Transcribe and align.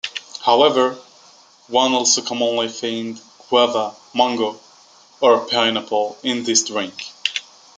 However, 0.45 0.93
one 1.67 1.91
also 1.93 2.23
commonly 2.23 2.69
finds 2.69 3.21
guava, 3.51 3.95
mango, 4.15 4.59
or 5.19 5.45
pineapple 5.45 6.17
in 6.23 6.43
these 6.43 6.67
drinks. 6.67 7.13